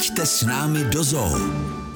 [0.00, 1.36] Pojďte s námi do zoo.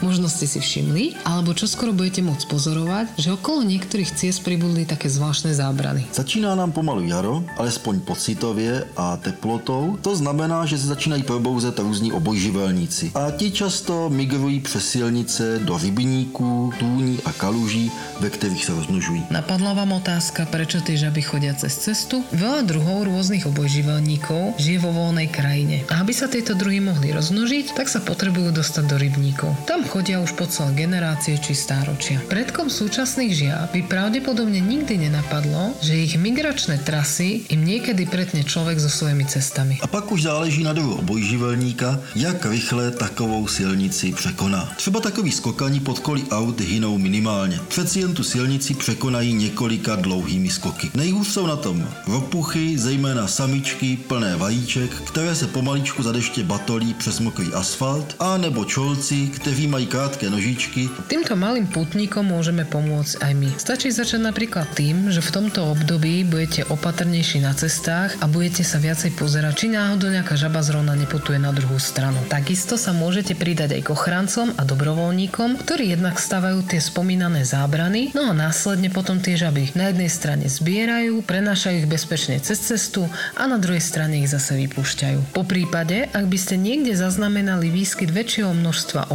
[0.04, 4.84] Možno ste si všimli, alebo čo skoro budete môcť pozorovať, že okolo niektorých ciest pribudli
[4.84, 6.04] také zvláštne zábrany.
[6.12, 9.96] Začíná nám pomalu jaro, alespoň pocitově a teplotou.
[10.04, 13.16] To znamená, že se začínají probouzet různí obojživelníci.
[13.16, 17.88] A ti často migrují přes silnice do rybníků, tůní a kaluží,
[18.20, 19.24] ve kterých se rozmnožují.
[19.32, 22.20] Napadla vám otázka, prečo tie žaby chodia cez cestu?
[22.36, 25.88] Veľa druhov rôznych obojživelníkov žije vo voľnej krajine.
[25.88, 29.56] A aby sa tieto druhy mohli rozmnožiť, tak sa potrebujú dostať do rybníkov.
[29.64, 32.18] Tam chodia už po celé generácie či stáročia.
[32.26, 38.82] Predkom súčasných žiab by pravdepodobne nikdy nenapadlo, že ich migračné trasy im niekedy pretne človek
[38.82, 39.78] so svojimi cestami.
[39.78, 44.74] A pak už záleží na druhu obojživelníka, jak rychle takovou silnici překoná.
[44.74, 47.60] Třeba takový skokani pod kolí aut hynou minimálně.
[47.68, 50.90] Přeci jen tu silnici překonají několika dlouhými skoky.
[50.94, 56.94] Nejhůř jsou na tom ropuchy, zejména samičky plné vajíček, které se pomaličku za deště batolí
[56.94, 60.86] přes mokrý asfalt, a nebo čolci, kteří mají krátké nožičky.
[61.10, 63.50] Týmto malým putníkom môžeme pomôcť aj my.
[63.58, 68.78] Stačí začať napríklad tým, že v tomto období budete opatrnejší na cestách a budete sa
[68.78, 72.22] viacej pozerať, či náhodou nejaká žaba zrovna neputuje na druhú stranu.
[72.30, 78.14] Takisto sa môžete pridať aj k ochrancom a dobrovoľníkom, ktorí jednak stavajú tie spomínané zábrany,
[78.14, 83.10] no a následne potom tie žaby na jednej strane zbierajú, prenášajú ich bezpečne cez cestu
[83.34, 85.34] a na druhej strane ich zase vypúšťajú.
[85.34, 89.10] Po prípade, ak by ste niekde zaznamenali výskyt väčšieho množstva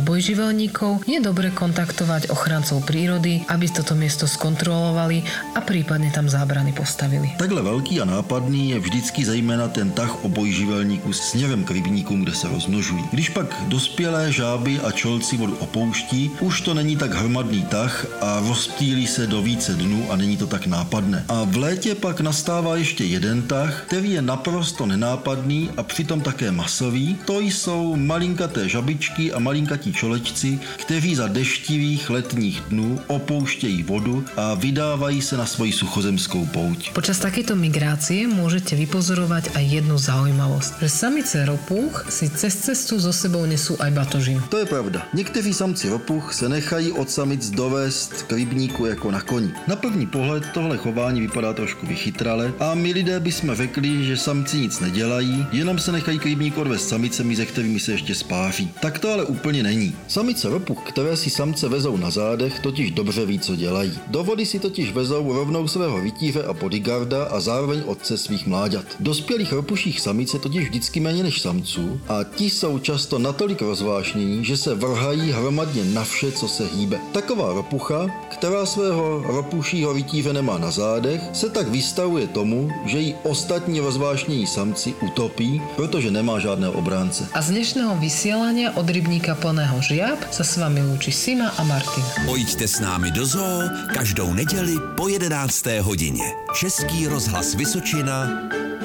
[0.49, 5.21] obojživelníkov, je dobre kontaktovať ochrancov prírody, aby toto miesto skontrolovali
[5.53, 7.29] a prípadne tam zábrany postavili.
[7.37, 12.47] Takhle velký a nápadný je vždycky zejména ten tah obojživelníků směrem k rybníkům, kde se
[12.49, 13.03] rozmnožují.
[13.13, 18.41] Když pak dospělé žáby a čolci vodu opouští, už to není tak hromadný tah a
[18.47, 21.25] rozptýlí se do více dnů a není to tak nápadné.
[21.29, 26.51] A v létě pak nastává ještě jeden tah, který je naprosto nenápadný a přitom také
[26.51, 27.17] masový.
[27.25, 30.38] To jsou malinkaté žabičky a malinkatí čolečci,
[30.77, 36.91] kteří za deštivých letních dnů opouštějí vodu a vydávají se na svoji suchozemskou pouť.
[36.93, 43.11] Počas takéto migrácie môžete vypozorovať aj jednu zaujímavosť, že samice ropuch si cez cestu so
[43.11, 44.39] sebou nesú aj batožinu.
[44.49, 45.03] To je pravda.
[45.13, 49.51] Někteří samci ropuch se nechají od samic dovést k rybníku jako na koni.
[49.67, 54.57] Na první pohled tohle chování vypadá trošku vychytrale a my lidé bychom řekli, že samci
[54.57, 58.71] nic nedělají, jenom se nechají k rybníku odvést samicemi, ze kterými se ještě spáří.
[58.81, 59.95] Tak to ale úplně není.
[60.07, 63.93] Samice ropuch, které si samce vezou na zádech, totiž dobře ví, co dělají.
[64.07, 68.85] Do vody si totiž vezou rovnou svého vytíře a bodyguarda a zároveň otce svých mláďat.
[68.99, 74.45] Dospělých ropuších samic je totiž vždycky méně než samců a ti jsou často natolik rozvášnění,
[74.45, 76.99] že se vrhají hromadně na vše, co se hýbe.
[77.11, 83.15] Taková ropucha, která svého ropušího vytíře nemá na zádech, se tak vystavuje tomu, že ji
[83.23, 87.27] ostatní rozvášnění samci utopí, protože nemá žádného obránce.
[87.33, 92.05] A z dnešného vysielania od rybníka plného žiab sa s vami lúči Sima a Martin.
[92.25, 93.63] Pojďte s námi do zoo
[93.93, 95.65] každou neděli po 11.
[95.81, 96.25] hodině.
[96.59, 98.27] Český rozhlas Vysočina.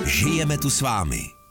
[0.05, 1.44] Žijeme tu s vámi.